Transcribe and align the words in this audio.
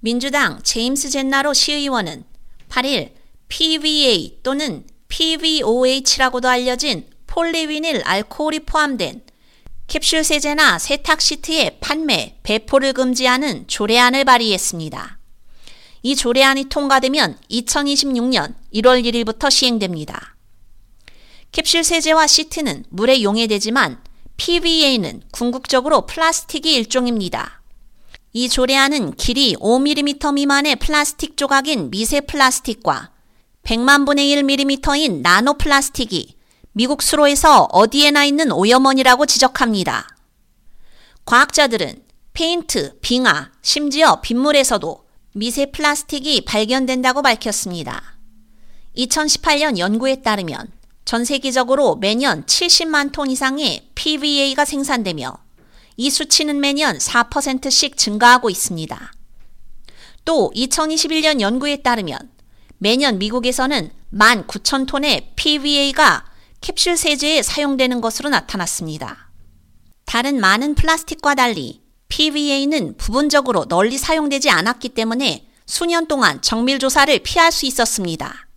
민주당 0.00 0.62
제임스 0.62 1.10
젠나로 1.10 1.52
시의원은 1.52 2.24
8일 2.70 3.12
PVA 3.48 4.38
또는 4.42 4.86
PVOH라고도 5.08 6.48
알려진 6.48 7.06
폴리위닐 7.26 8.02
알코올이 8.04 8.60
포함된 8.60 9.22
캡슐 9.88 10.22
세제나 10.22 10.78
세탁 10.78 11.20
시트의 11.20 11.78
판매, 11.80 12.38
배포를 12.44 12.92
금지하는 12.92 13.66
조례안을 13.66 14.24
발의했습니다. 14.24 15.18
이 16.02 16.16
조례안이 16.16 16.66
통과되면 16.70 17.38
2026년 17.50 18.54
1월 18.72 19.04
1일부터 19.04 19.50
시행됩니다. 19.50 20.36
캡슐 21.52 21.82
세제와 21.82 22.26
시트는 22.26 22.84
물에 22.88 23.22
용해되지만 23.22 24.00
PVA는 24.36 25.24
궁극적으로 25.32 26.06
플라스틱이 26.06 26.72
일종입니다. 26.72 27.59
이 28.32 28.48
조례안은 28.48 29.16
길이 29.16 29.56
5mm 29.56 30.34
미만의 30.34 30.76
플라스틱 30.76 31.36
조각인 31.36 31.90
미세 31.90 32.20
플라스틱과 32.20 33.10
100만 33.64 34.06
분의 34.06 34.36
1mm인 34.36 35.20
나노 35.22 35.54
플라스틱이 35.54 36.36
미국 36.72 37.02
수로에서 37.02 37.64
어디에나 37.72 38.24
있는 38.24 38.52
오염원이라고 38.52 39.26
지적합니다. 39.26 40.06
과학자들은 41.24 42.04
페인트, 42.32 43.00
빙하, 43.00 43.50
심지어 43.62 44.20
빗물에서도 44.20 45.04
미세 45.32 45.66
플라스틱이 45.66 46.42
발견된다고 46.42 47.22
밝혔습니다. 47.22 48.16
2018년 48.96 49.78
연구에 49.78 50.22
따르면 50.22 50.70
전 51.04 51.24
세계적으로 51.24 51.96
매년 51.96 52.44
70만 52.44 53.10
톤 53.10 53.28
이상의 53.28 53.88
PVA가 53.96 54.64
생산되며 54.64 55.49
이 56.00 56.08
수치는 56.08 56.60
매년 56.60 56.96
4%씩 56.96 57.94
증가하고 57.94 58.48
있습니다. 58.48 59.12
또 60.24 60.50
2021년 60.56 61.42
연구에 61.42 61.82
따르면 61.82 62.18
매년 62.78 63.18
미국에서는 63.18 63.90
1만 64.14 64.46
9천 64.46 64.86
톤의 64.86 65.32
PVA가 65.36 66.24
캡슐 66.62 66.96
세제에 66.96 67.42
사용되는 67.42 68.00
것으로 68.00 68.30
나타났습니다. 68.30 69.30
다른 70.06 70.40
많은 70.40 70.74
플라스틱과 70.74 71.34
달리 71.34 71.82
PVA는 72.08 72.96
부분적으로 72.96 73.66
널리 73.66 73.98
사용되지 73.98 74.48
않았기 74.48 74.88
때문에 74.88 75.46
수년 75.66 76.06
동안 76.06 76.40
정밀 76.40 76.78
조사를 76.78 77.18
피할 77.18 77.52
수 77.52 77.66
있었습니다. 77.66 78.48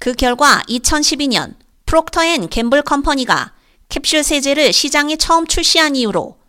그 0.00 0.12
결과 0.12 0.60
2012년 0.68 1.54
프록터 1.86 2.24
앤 2.24 2.48
갬블 2.48 2.82
컴퍼니가 2.82 3.52
캡슐 3.90 4.24
세제를 4.24 4.72
시장에 4.72 5.14
처음 5.14 5.46
출시한 5.46 5.94
이후로 5.94 6.39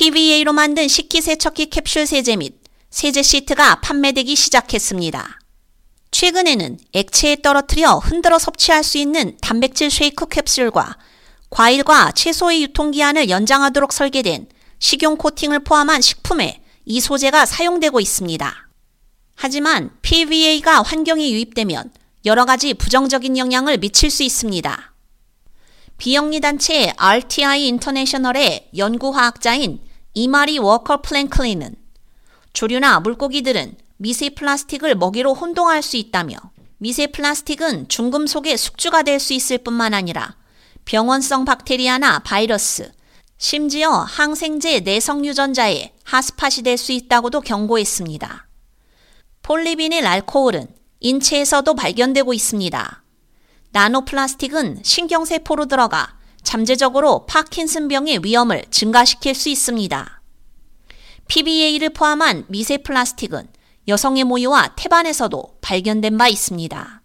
PVA로 0.00 0.54
만든 0.54 0.88
식기세척기 0.88 1.66
캡슐 1.66 2.06
세제 2.06 2.34
및 2.34 2.54
세제 2.88 3.22
시트가 3.22 3.82
판매되기 3.82 4.34
시작했습니다. 4.34 5.38
최근에는 6.10 6.78
액체에 6.94 7.42
떨어뜨려 7.42 7.98
흔들어 7.98 8.38
섭취할 8.38 8.82
수 8.82 8.96
있는 8.96 9.36
단백질 9.42 9.90
쉐이크 9.90 10.24
캡슐과 10.28 10.96
과일과 11.50 12.12
채소의 12.12 12.62
유통기한을 12.62 13.28
연장하도록 13.28 13.92
설계된 13.92 14.48
식용 14.78 15.18
코팅을 15.18 15.64
포함한 15.64 16.00
식품에 16.00 16.62
이 16.86 16.98
소재가 16.98 17.44
사용되고 17.44 18.00
있습니다. 18.00 18.68
하지만 19.36 19.90
PVA가 20.00 20.80
환경에 20.80 21.30
유입되면 21.30 21.92
여러 22.24 22.46
가지 22.46 22.72
부정적인 22.72 23.36
영향을 23.36 23.76
미칠 23.76 24.10
수 24.10 24.22
있습니다. 24.22 24.94
비영리 25.98 26.40
단체 26.40 26.90
RTI 26.96 27.66
인터내셔널의 27.66 28.70
연구화학자인 28.78 29.89
이마리 30.22 30.58
워커 30.58 31.00
플랭클린은 31.00 31.76
조류나 32.52 33.00
물고기들은 33.00 33.74
미세 33.96 34.28
플라스틱을 34.28 34.94
먹이로 34.96 35.32
혼동할 35.32 35.82
수 35.82 35.96
있다며 35.96 36.36
미세 36.76 37.06
플라스틱은 37.06 37.88
중금속의 37.88 38.58
숙주가 38.58 39.02
될 39.02 39.18
수 39.18 39.32
있을 39.32 39.56
뿐만 39.56 39.94
아니라 39.94 40.36
병원성 40.84 41.46
박테리아나 41.46 42.18
바이러스, 42.18 42.92
심지어 43.38 43.88
항생제 43.92 44.80
내성 44.80 45.24
유전자의 45.24 45.94
hotspot이 46.04 46.64
될 46.64 46.76
수 46.76 46.92
있다고도 46.92 47.40
경고했습니다. 47.40 48.46
폴리비닐 49.40 50.06
알코올은 50.06 50.66
인체에서도 51.00 51.74
발견되고 51.74 52.34
있습니다. 52.34 53.02
나노플라스틱은 53.70 54.80
신경세포로 54.82 55.64
들어가 55.64 56.19
잠재적으로 56.42 57.26
파킨슨병의 57.26 58.20
위험을 58.24 58.64
증가시킬 58.70 59.34
수 59.34 59.48
있습니다. 59.48 60.22
PBA를 61.28 61.90
포함한 61.90 62.44
미세 62.48 62.78
플라스틱은 62.78 63.48
여성의 63.88 64.24
모유와 64.24 64.74
태반에서도 64.76 65.58
발견된 65.60 66.18
바 66.18 66.28
있습니다. 66.28 67.02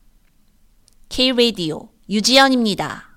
K-Radio 1.09 1.90
유지연입니다. 2.09 3.15